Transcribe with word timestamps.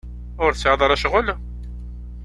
Ur 0.43 0.51
tesɛiḍ 0.53 0.81
ara 0.81 0.99
ccɣel? 1.01 1.27